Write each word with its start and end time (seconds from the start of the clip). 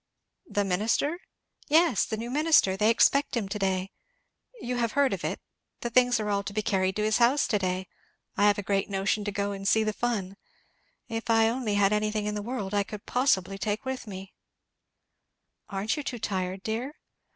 "The 0.49 0.63
minister?" 0.65 1.19
"Yes, 1.67 2.05
the 2.05 2.17
new 2.17 2.31
minister 2.31 2.75
they 2.75 2.89
expect 2.89 3.37
him 3.37 3.47
to 3.47 3.59
day; 3.59 3.91
you 4.59 4.77
have 4.77 4.93
heard 4.93 5.13
of 5.13 5.23
it; 5.23 5.39
the 5.81 5.91
things 5.91 6.19
are 6.19 6.27
all 6.27 6.41
to 6.41 6.53
be 6.53 6.63
carried 6.63 6.95
to 6.95 7.03
his 7.03 7.19
house 7.19 7.47
to 7.49 7.59
day. 7.59 7.85
I 8.35 8.47
have 8.47 8.57
a 8.57 8.63
great 8.63 8.89
notion 8.89 9.23
to 9.25 9.31
go 9.31 9.51
and 9.51 9.67
see 9.67 9.83
the 9.83 9.93
fun 9.93 10.37
if 11.07 11.29
I 11.29 11.49
only 11.49 11.75
had 11.75 11.93
anything 11.93 12.25
in 12.25 12.33
the 12.33 12.41
world 12.41 12.73
I 12.73 12.81
could 12.81 13.05
possibly 13.05 13.59
take 13.59 13.85
with 13.85 14.07
me" 14.07 14.33
"Aren't 15.69 15.95
you 15.95 16.01
too 16.01 16.17
tired, 16.17 16.63
dear?" 16.63 16.95